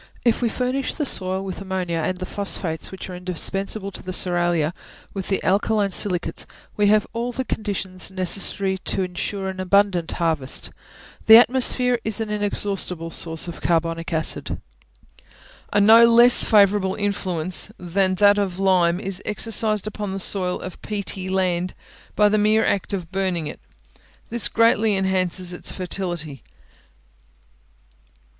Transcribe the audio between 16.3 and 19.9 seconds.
favourable influence than that of lime is exercised